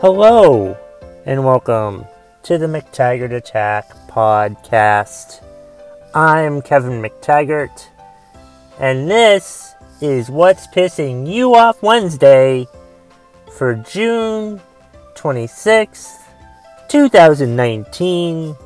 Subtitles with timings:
[0.00, 0.78] Hello,
[1.26, 2.06] and welcome
[2.44, 5.44] to the McTaggart Attack podcast.
[6.14, 7.88] I'm Kevin McTaggart,
[8.78, 12.66] and this is What's Pissing You Off Wednesday
[13.58, 14.62] for June
[15.16, 16.16] 26th,
[16.88, 18.56] 2019.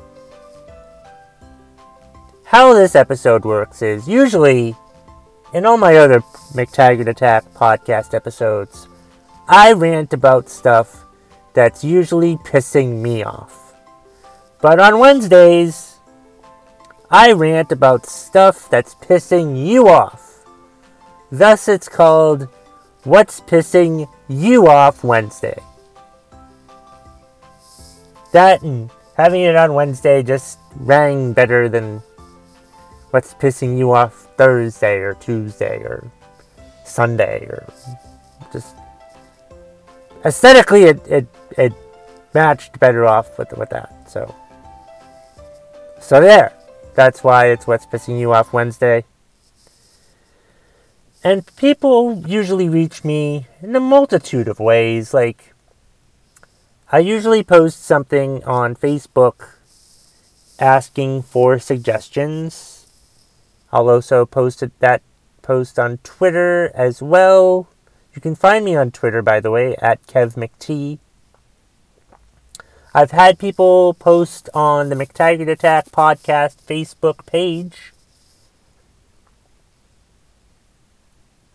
[2.45, 4.73] How this episode works is usually
[5.53, 6.21] in all my other
[6.53, 8.87] McTaggart Attack podcast episodes,
[9.49, 11.04] I rant about stuff
[11.55, 13.73] that's usually pissing me off.
[14.61, 15.99] But on Wednesdays,
[17.09, 20.45] I rant about stuff that's pissing you off.
[21.31, 22.47] Thus, it's called
[23.03, 25.59] What's Pissing You Off Wednesday.
[28.33, 32.01] That and having it on Wednesday just rang better than
[33.11, 36.11] What's Pissing You Off Thursday or Tuesday or
[36.83, 37.65] Sunday or
[38.51, 38.75] just
[40.25, 41.73] aesthetically it, it, it
[42.33, 44.09] matched better off with, with that.
[44.09, 44.33] So,
[46.01, 46.51] so there.
[46.95, 49.05] That's why it's what's pissing you off Wednesday.
[51.23, 55.13] And people usually reach me in a multitude of ways.
[55.13, 55.53] Like,
[56.91, 59.55] I usually post something on Facebook
[60.59, 62.87] asking for suggestions.
[63.71, 65.01] I'll also post that
[65.41, 67.67] post on Twitter as well.
[68.15, 70.99] You can find me on Twitter, by the way, at KevMcT.
[72.93, 77.91] I've had people post on the McTaggart Attack podcast Facebook page.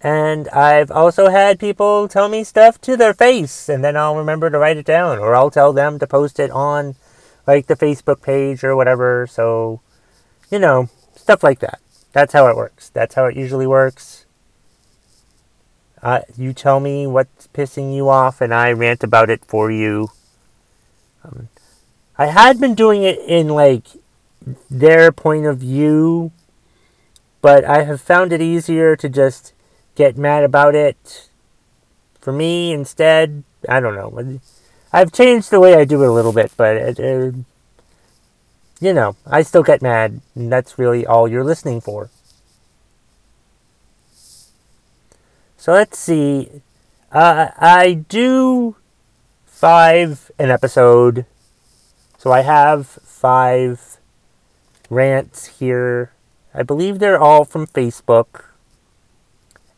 [0.02, 4.50] And I've also had people tell me stuff to their face, and then I'll remember
[4.50, 6.94] to write it down, or I'll tell them to post it on,
[7.46, 9.26] like, the Facebook page or whatever.
[9.26, 9.80] So,
[10.50, 11.80] you know, stuff like that.
[12.12, 12.90] That's how it works.
[12.90, 14.19] That's how it usually works.
[16.02, 20.10] Uh, you tell me what's pissing you off, and I rant about it for you.
[21.24, 21.48] Um,
[22.16, 23.84] I had been doing it in like
[24.70, 26.32] their point of view,
[27.42, 29.52] but I have found it easier to just
[29.94, 31.28] get mad about it
[32.20, 33.44] for me instead.
[33.68, 34.40] I don't know.
[34.92, 37.34] I've changed the way I do it a little bit, but it, it,
[38.80, 42.10] you know, I still get mad, and that's really all you're listening for.
[45.60, 46.62] So let's see.
[47.12, 48.76] Uh, I do
[49.44, 51.26] five an episode.
[52.16, 53.98] So I have five
[54.88, 56.12] rants here.
[56.54, 58.44] I believe they're all from Facebook.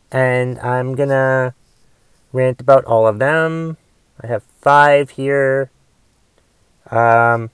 [0.09, 1.53] And I'm gonna
[2.31, 3.75] rant about all of them.
[4.23, 5.69] I have five here.
[6.91, 7.49] Um,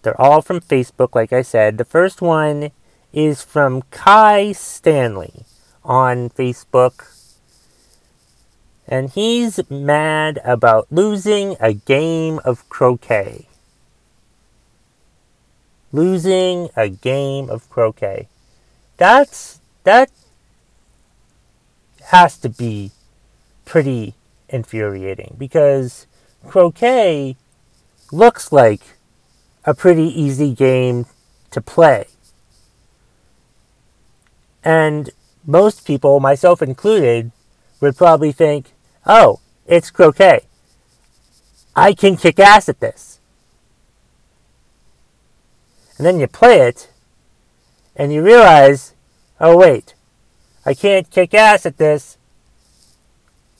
[0.00, 1.76] they're all from Facebook, like I said.
[1.76, 2.70] The first one
[3.16, 5.46] is from Kai Stanley
[5.82, 7.08] on Facebook.
[8.86, 13.46] And he's mad about losing a game of croquet.
[15.92, 18.28] Losing a game of croquet.
[18.98, 20.10] That's that
[22.12, 22.92] has to be
[23.64, 24.14] pretty
[24.50, 26.06] infuriating because
[26.46, 27.36] croquet
[28.12, 28.82] looks like
[29.64, 31.06] a pretty easy game
[31.50, 32.06] to play.
[34.66, 35.10] And
[35.46, 37.30] most people, myself included,
[37.80, 38.72] would probably think,
[39.06, 40.40] oh, it's croquet.
[41.76, 43.20] I can kick ass at this.
[45.96, 46.90] And then you play it,
[47.94, 48.94] and you realize,
[49.40, 49.94] oh, wait,
[50.64, 52.18] I can't kick ass at this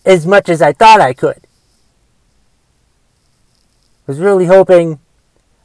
[0.05, 1.47] as much as I thought I could.
[4.09, 4.99] I was really hoping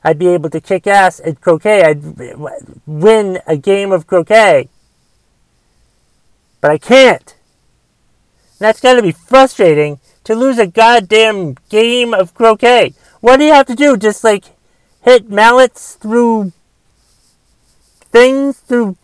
[0.04, 1.82] I'd be able to kick ass at croquet.
[1.82, 2.04] I'd
[2.86, 4.70] win a game of croquet
[6.62, 7.36] but I can't.
[8.60, 12.94] And that's got to be frustrating to lose a goddamn game of croquet.
[13.20, 13.98] What do you have to do?
[13.98, 14.46] Just like
[15.02, 16.54] hit mallets through
[18.12, 18.98] things, through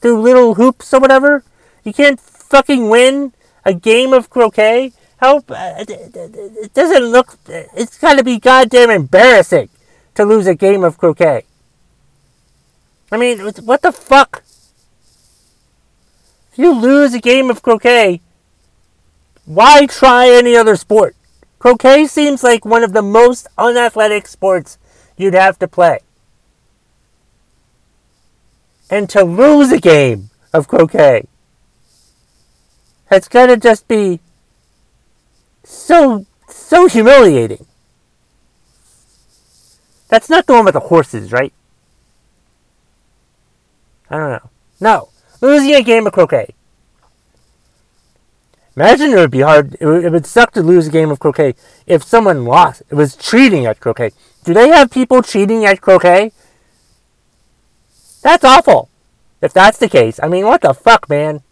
[0.00, 1.42] through little hoops or whatever?
[1.84, 3.32] You can't fucking win
[3.64, 4.92] a game of croquet.
[5.16, 7.36] How uh, it doesn't look.
[7.48, 9.68] It's got to be goddamn embarrassing
[10.14, 11.44] to lose a game of croquet.
[13.10, 14.44] I mean, what the fuck?
[16.58, 18.20] You lose a game of croquet,
[19.44, 21.14] why try any other sport?
[21.58, 24.76] Croquet seems like one of the most unathletic sports
[25.16, 26.00] you'd have to play.
[28.90, 31.26] And to lose a game of croquet,
[33.08, 34.20] that's gotta just be
[35.64, 37.66] so, so humiliating.
[40.08, 41.52] That's not the one with the horses, right?
[44.10, 44.50] I don't know.
[44.80, 45.08] No.
[45.40, 46.54] Losing a game of croquet.
[48.76, 49.76] Imagine it would be hard.
[49.80, 51.54] It would, suck to lose a game of croquet
[51.86, 52.82] if someone lost.
[52.90, 54.12] It was cheating at croquet.
[54.44, 56.32] Do they have people cheating at croquet?
[58.22, 58.88] That's awful.
[59.40, 61.42] If that's the case, I mean, what the fuck, man?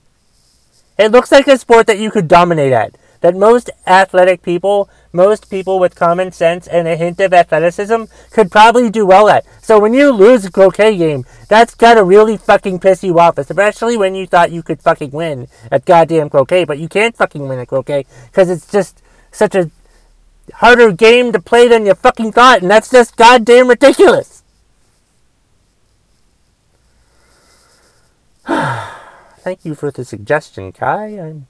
[0.98, 2.96] It looks like a sport that you could dominate at.
[3.20, 8.50] That most athletic people, most people with common sense and a hint of athleticism could
[8.50, 9.44] probably do well at.
[9.62, 13.96] So when you lose a croquet game, that's gotta really fucking piss you off, especially
[13.96, 17.58] when you thought you could fucking win at goddamn croquet, but you can't fucking win
[17.58, 19.70] at croquet because it's just such a
[20.54, 24.42] harder game to play than you fucking thought, and that's just goddamn ridiculous.
[28.46, 31.18] Thank you for the suggestion, Kai.
[31.18, 31.46] I'm,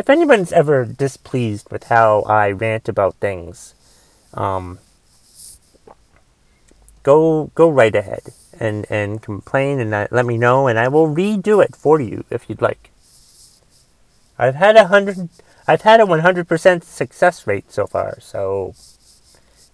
[0.00, 3.74] if anyone's ever displeased with how I rant about things,
[4.32, 4.78] um,
[7.02, 11.62] go go right ahead and and complain and let me know, and I will redo
[11.62, 12.90] it for you if you'd like.
[14.38, 15.28] I've had a hundred.
[15.68, 18.74] I've had a 100% success rate so far, so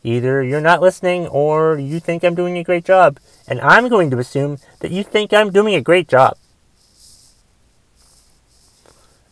[0.02, 4.11] either you're not listening or you think I'm doing a great job, and I'm going
[4.11, 6.37] to assume that you think I'm doing a great job.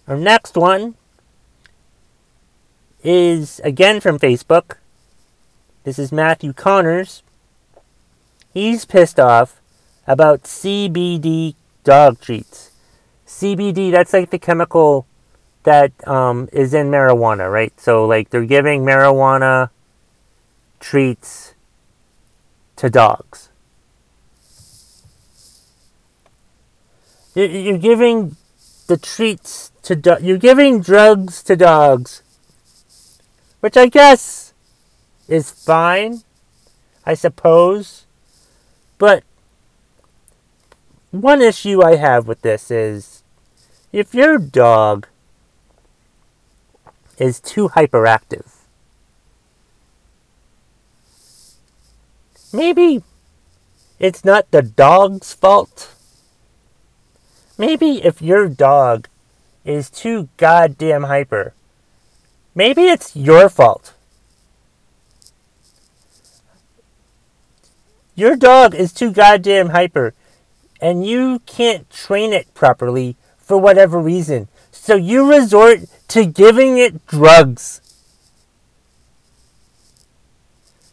[0.07, 0.97] Our next one
[3.03, 4.77] is again from Facebook.
[5.85, 7.23] This is Matthew Connors.
[8.53, 9.61] He's pissed off
[10.07, 11.55] about CBD
[11.85, 12.73] dog treats.
[13.27, 15.07] CBD, that's like the chemical
[15.63, 17.79] that um, is in marijuana, right?
[17.81, 19.71] So, like, they're giving marijuana
[20.81, 21.55] treats
[22.77, 23.49] to dogs.
[27.35, 28.37] You're giving
[28.87, 32.23] the treats to do- you're giving drugs to dogs,
[33.61, 34.53] which I guess
[35.29, 36.23] is fine,
[37.07, 38.07] I suppose.
[38.99, 39.25] But
[41.11, 43.23] one issue I have with this is
[43.93, 45.07] if your dog
[47.19, 48.51] is too hyperactive,
[52.53, 53.03] maybe
[53.99, 55.95] it's not the dog's fault
[57.57, 59.09] Maybe if your dog
[59.65, 61.55] is too goddamn hyper,
[62.55, 63.95] maybe it's your fault.
[68.15, 70.15] Your dog is too goddamn hyper,
[70.81, 74.49] and you can't train it properly for whatever reason.
[74.71, 77.81] So you resort to giving it drugs.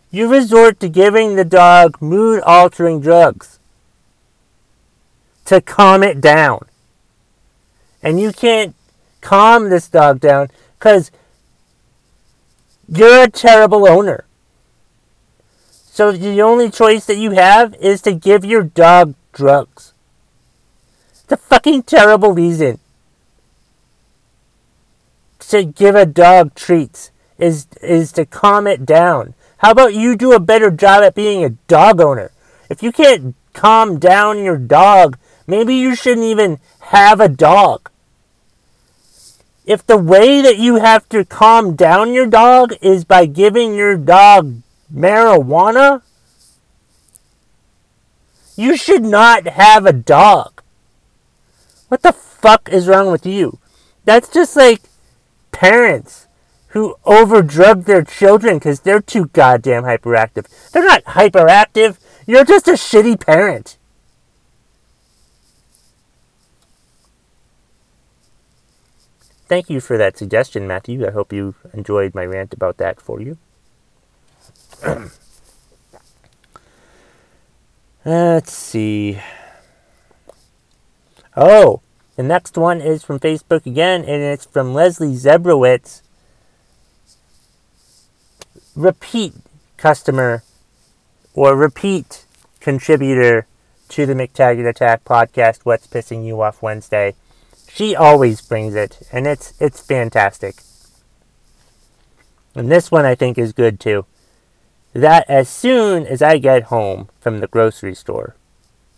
[0.10, 3.60] You resort to giving the dog mood altering drugs
[5.46, 6.66] to calm it down.
[8.04, 8.76] And you can't
[9.22, 11.12] calm this dog down because
[12.88, 14.26] you're a terrible owner.
[15.70, 19.94] So the only choice that you have is to give your dog drugs.
[21.12, 22.80] It's a fucking terrible reason
[25.40, 29.34] to give a dog treats is is to calm it down.
[29.58, 32.32] How about you do a better job at being a dog owner?
[32.70, 35.18] If you can't calm down your dog
[35.52, 37.91] Maybe you shouldn't even have a dog.
[39.66, 43.96] If the way that you have to calm down your dog is by giving your
[43.96, 44.62] dog
[44.94, 46.02] marijuana,
[48.56, 50.62] you should not have a dog.
[51.90, 53.60] What the fuck is wrong with you?
[54.06, 54.82] That's just like
[55.52, 56.28] parents
[56.70, 60.48] who overdrug their children because they're too goddamn hyperactive.
[60.72, 61.98] They're not hyperactive.
[62.26, 63.78] You're just a shitty parent.
[69.52, 71.06] Thank you for that suggestion, Matthew.
[71.06, 73.38] I hope you enjoyed my rant about that for you.
[78.04, 79.20] Uh, let's see.
[81.38, 81.82] Oh,
[82.16, 86.02] the next one is from Facebook again, and it's from Leslie Zebrowitz.
[88.76, 89.34] Repeat
[89.78, 90.42] customer
[91.36, 92.26] or repeat
[92.60, 93.46] contributor
[93.90, 97.14] to the McTaggart Attack podcast, What's Pissing You Off Wednesday.
[97.74, 100.62] She always brings it, and it's it's fantastic.
[102.54, 104.06] And this one I think is good too.
[104.94, 108.36] That as soon as I get home from the grocery store,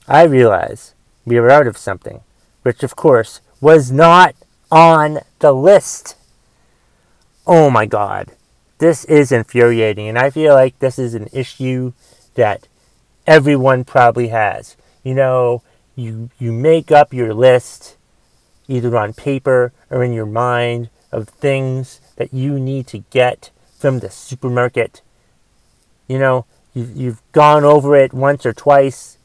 [0.08, 2.22] I realize we were out of something,
[2.64, 4.34] which of course was not
[4.72, 6.16] on the list.
[7.46, 8.32] Oh my god.
[8.80, 11.94] This is infuriating, and I feel like this is an issue
[12.34, 12.68] that
[13.28, 14.76] everyone probably has.
[15.04, 15.62] You know,
[15.96, 17.98] you you make up your list
[18.68, 24.00] either on paper or in your mind, of things that you need to get from
[24.00, 25.02] the supermarket.
[26.08, 29.18] You know, you've, you've gone over it once or twice,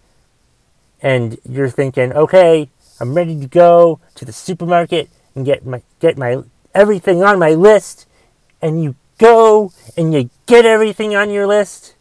[1.01, 2.69] and you're thinking, okay,
[3.01, 6.43] I'm ready to go to the supermarket and get my get my
[6.75, 8.07] everything on my list,
[8.61, 11.95] and you go and you get everything on your list,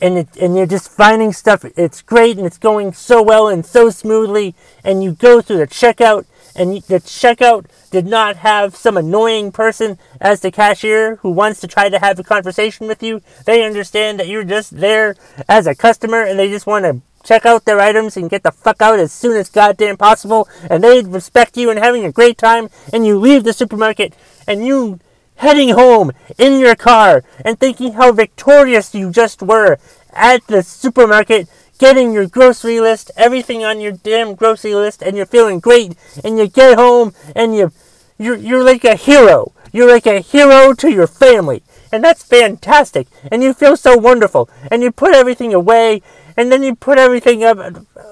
[0.00, 1.64] and it, and you're just finding stuff.
[1.76, 5.66] It's great and it's going so well and so smoothly, and you go through the
[5.66, 11.60] checkout, and the checkout did not have some annoying person as the cashier who wants
[11.60, 13.22] to try to have a conversation with you.
[13.44, 15.16] They understand that you're just there
[15.48, 18.52] as a customer, and they just want to check out their items and get the
[18.52, 22.36] fuck out as soon as goddamn possible, and they respect you and having a great
[22.36, 24.14] time, and you leave the supermarket
[24.46, 25.00] and you
[25.36, 29.78] heading home in your car and thinking how victorious you just were
[30.12, 31.48] at the supermarket
[31.78, 36.38] getting your grocery list, everything on your damn grocery list, and you're feeling great, and
[36.38, 37.72] you get home and you
[38.16, 39.52] you're, you're like a hero.
[39.72, 41.64] You're like a hero to your family.
[41.90, 43.08] And that's fantastic.
[43.30, 44.48] And you feel so wonderful.
[44.70, 46.00] And you put everything away
[46.36, 47.58] and then you put everything up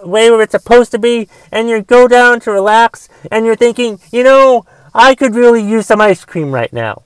[0.05, 3.99] way where it's supposed to be, and you go down to relax, and you're thinking,
[4.11, 4.64] you know,
[4.95, 7.02] I could really use some ice cream right now.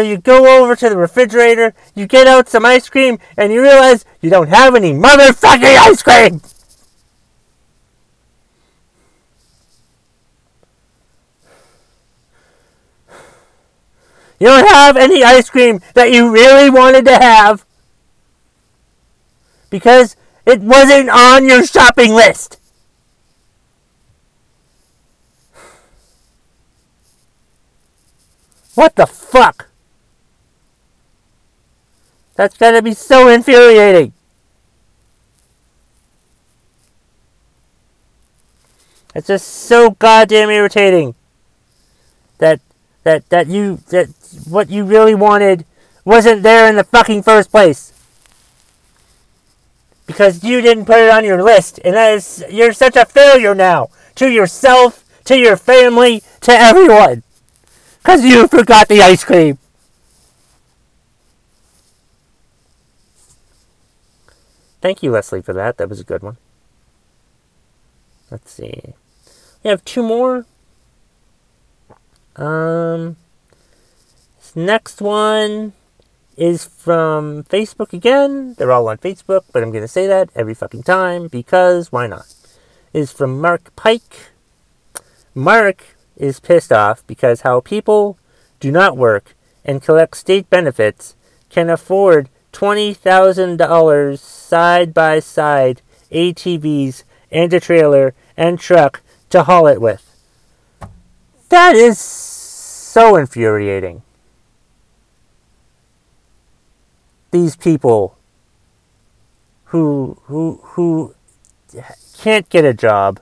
[0.00, 3.60] So you go over to the refrigerator, you get out some ice cream, and you
[3.60, 6.40] realize you don't have any motherfucking ice cream!
[14.38, 17.66] You don't have any ice cream that you really wanted to have
[19.68, 20.16] because
[20.46, 22.58] it wasn't on your shopping list.
[28.74, 29.69] What the fuck?
[32.40, 34.14] That's gotta be so infuriating.
[39.14, 41.16] It's just so goddamn irritating
[42.38, 42.62] that
[43.02, 44.08] that that you that
[44.48, 45.66] what you really wanted
[46.06, 47.92] wasn't there in the fucking first place.
[50.06, 53.54] Because you didn't put it on your list, and that is you're such a failure
[53.54, 57.22] now to yourself, to your family, to everyone.
[58.02, 59.58] Cause you forgot the ice cream.
[64.80, 65.76] Thank you, Leslie, for that.
[65.76, 66.36] That was a good one.
[68.30, 68.94] Let's see.
[69.62, 70.46] We have two more.
[72.36, 73.16] Um,
[74.54, 75.74] next one
[76.36, 78.54] is from Facebook again.
[78.54, 82.06] They're all on Facebook, but I'm going to say that every fucking time because why
[82.06, 82.34] not?
[82.92, 84.30] Is from Mark Pike.
[85.34, 88.18] Mark is pissed off because how people
[88.58, 91.14] do not work and collect state benefits
[91.50, 99.80] can afford $20,000 side by side ATVs and a trailer and truck to haul it
[99.80, 100.06] with.
[101.48, 104.02] That is so infuriating.
[107.30, 108.16] These people
[109.66, 111.14] who who who
[112.18, 113.20] can't get a job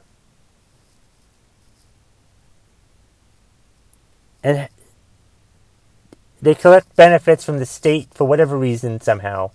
[4.42, 4.68] and
[6.40, 9.50] they collect benefits from the state for whatever reason somehow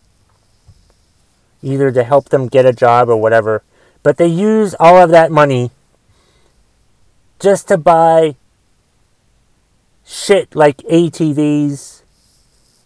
[1.62, 3.64] either to help them get a job or whatever
[4.02, 5.72] but they use all of that money
[7.40, 8.36] just to buy
[10.06, 12.02] shit like ATVs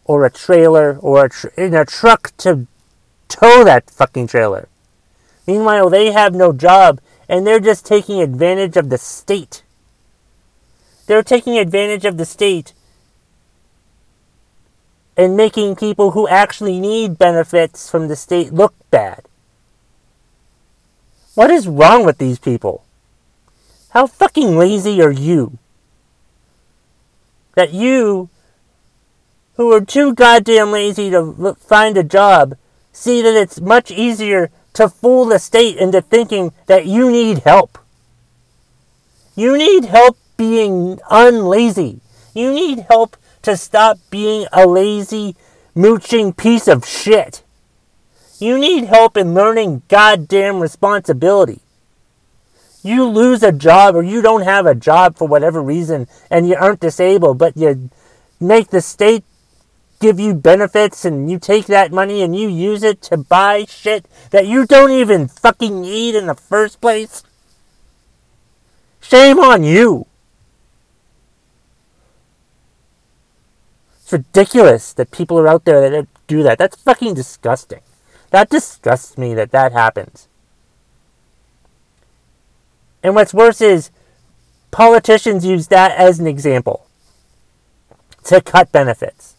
[0.06, 2.66] or a trailer or a tr- in a truck to
[3.28, 4.68] tow that fucking trailer.
[5.46, 9.64] Meanwhile, they have no job and they're just taking advantage of the state.
[11.08, 12.74] They're taking advantage of the state
[15.18, 19.24] and making people who actually need benefits from the state look bad.
[21.34, 22.86] What is wrong with these people?
[23.90, 25.58] How fucking lazy are you?
[27.58, 28.30] that you,
[29.56, 32.56] who are too goddamn lazy to find a job,
[32.94, 37.80] see that it's much easier to fool the state into thinking that you need help.
[39.36, 42.00] You need help being unlazy.
[42.36, 43.18] You need help
[43.48, 45.36] to stop being a lazy,
[45.74, 47.44] mooching piece of shit.
[48.40, 51.62] You need help in learning goddamn responsibility
[52.88, 56.56] you lose a job or you don't have a job for whatever reason and you
[56.56, 57.90] aren't disabled, but you
[58.40, 59.24] make the state
[60.00, 64.06] give you benefits and you take that money and you use it to buy shit
[64.32, 67.24] that you don't even fucking need in the first place?
[69.02, 70.07] Shame on you.
[74.08, 76.58] It's ridiculous that people are out there that do that.
[76.58, 77.82] That's fucking disgusting.
[78.30, 80.30] That disgusts me that that happens.
[83.04, 83.92] And what's worse is
[84.72, 86.88] politicians use that as an example
[88.24, 89.36] to cut benefits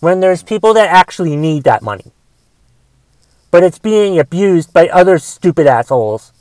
[0.00, 2.12] when there's people that actually need that money.
[3.50, 6.34] But it's being abused by other stupid assholes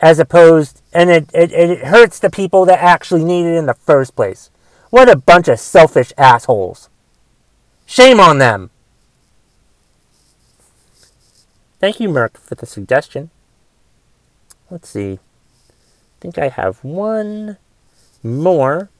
[0.00, 3.74] as opposed, and it, it, it hurts the people that actually need it in the
[3.74, 4.50] first place.
[4.90, 6.88] What a bunch of selfish assholes.
[7.84, 8.70] Shame on them.
[11.80, 13.30] Thank you, Merc, for the suggestion.
[14.70, 15.12] Let's see.
[15.12, 17.56] I think I have one
[18.22, 18.90] more.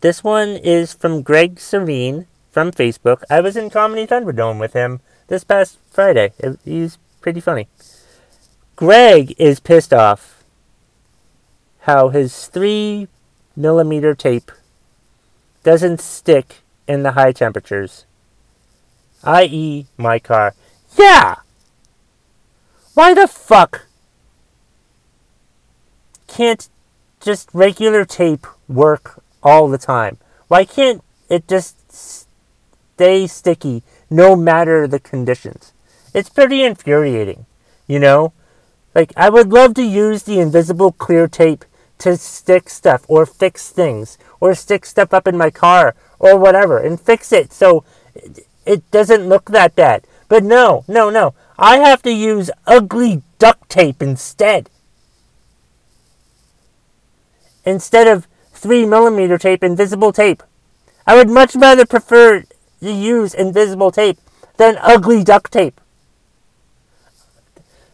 [0.00, 3.22] This one is from Greg Serene from Facebook.
[3.28, 6.32] I was in Comedy Thunderdome with him this past Friday.
[6.64, 7.68] He's pretty funny.
[8.76, 10.42] Greg is pissed off
[11.82, 13.06] how his 3
[13.54, 14.50] millimeter tape
[15.62, 18.04] doesn't stick in the high temperatures,
[19.22, 20.54] i.e., my car.
[20.98, 21.36] Yeah!
[22.94, 23.86] Why the fuck
[26.26, 26.68] can't
[27.20, 30.18] just regular tape work all the time?
[30.48, 35.72] Why can't it just stay sticky no matter the conditions?
[36.12, 37.46] It's pretty infuriating,
[37.86, 38.32] you know?
[38.94, 41.64] Like, I would love to use the invisible clear tape
[41.98, 46.78] to stick stuff or fix things or stick stuff up in my car or whatever
[46.78, 47.84] and fix it so
[48.66, 50.06] it doesn't look that bad.
[50.28, 51.34] But no, no, no.
[51.58, 54.70] I have to use ugly duct tape instead.
[57.64, 60.42] Instead of 3 millimeter tape, invisible tape.
[61.06, 62.44] I would much rather prefer
[62.80, 64.18] to use invisible tape
[64.56, 65.80] than ugly duct tape.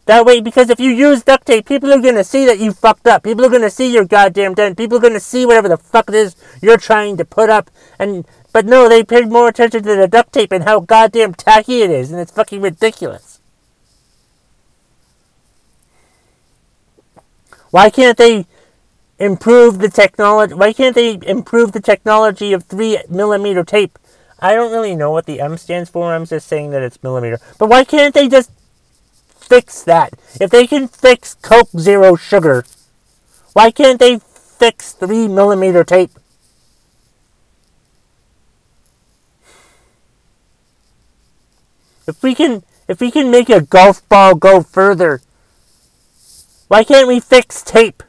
[0.07, 3.07] That way, because if you use duct tape, people are to see that you fucked
[3.07, 3.23] up.
[3.23, 4.77] People are to see your goddamn dent.
[4.77, 7.71] People are to see whatever the fuck it is you're trying to put up.
[7.99, 11.83] And But no, they paid more attention to the duct tape and how goddamn tacky
[11.83, 12.11] it is.
[12.11, 13.41] And it's fucking ridiculous.
[17.71, 18.47] Why can't they
[19.19, 20.55] improve the technology?
[20.55, 23.97] Why can't they improve the technology of 3 millimeter tape?
[24.41, 26.13] I don't really know what the M stands for.
[26.13, 27.39] I'm just saying that it's millimeter.
[27.59, 28.51] But why can't they just
[29.51, 30.15] fix that.
[30.41, 32.65] If they can fix Coke Zero Sugar,
[33.53, 36.13] why can't they fix 3 millimeter tape?
[42.07, 45.21] If we can if we can make a golf ball go further,
[46.69, 48.03] why can't we fix tape?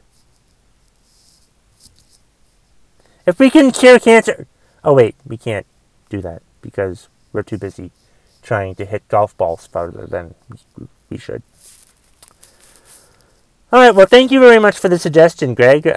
[3.26, 4.46] If we can cure cancer
[4.84, 5.66] Oh wait, we can't
[6.08, 7.90] do that because we're too busy
[8.42, 10.34] trying to hit golf balls farther than
[11.08, 11.42] we should.
[13.72, 13.94] All right.
[13.94, 15.86] Well, thank you very much for the suggestion, Greg.
[15.86, 15.90] Uh,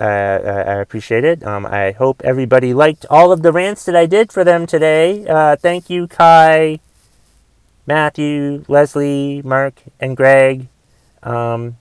[0.00, 1.44] uh, I appreciate it.
[1.44, 5.26] Um, I hope everybody liked all of the rants that I did for them today.
[5.26, 6.78] Uh, thank you, Kai,
[7.84, 10.68] Matthew, Leslie, Mark, and Greg.
[11.24, 11.78] Um,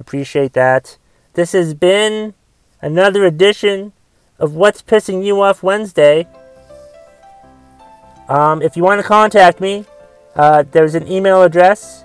[0.00, 0.96] appreciate that.
[1.34, 2.34] This has been
[2.82, 3.92] another edition
[4.40, 6.26] of What's Pissing You Off Wednesday.
[8.30, 9.84] Um, if you want to contact me,
[10.36, 12.04] uh, there's an email address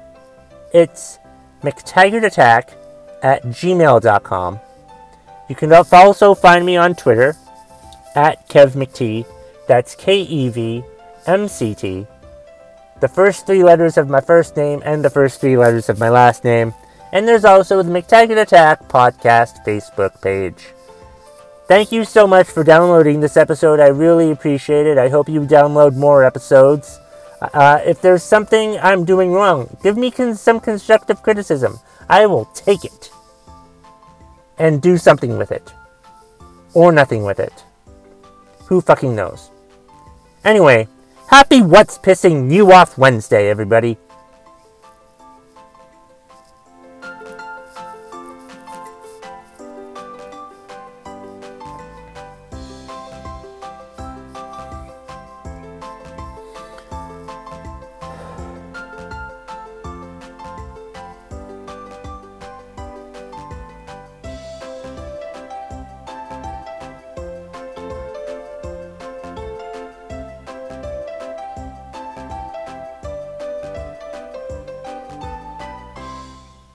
[0.74, 1.20] it's
[1.62, 2.74] McTaggartAttack
[3.24, 4.60] at gmail.com.
[5.48, 7.38] You can also find me on Twitter
[8.14, 9.26] at KevMcT.
[9.70, 10.84] That's K E V
[11.28, 12.06] M C T.
[13.00, 16.10] The first three letters of my first name and the first three letters of my
[16.10, 16.74] last name.
[17.14, 20.75] And there's also the McTaggart Attack podcast Facebook page.
[21.68, 23.80] Thank you so much for downloading this episode.
[23.80, 25.00] I really appreciate it.
[25.00, 27.00] I hope you download more episodes.
[27.42, 31.80] Uh, if there's something I'm doing wrong, give me con- some constructive criticism.
[32.08, 33.10] I will take it
[34.60, 35.74] and do something with it.
[36.76, 37.64] Or nothing with it.
[38.68, 39.50] Who fucking knows?
[40.44, 40.88] Anyway,
[41.30, 43.98] happy What's Pissing You Off Wednesday, everybody.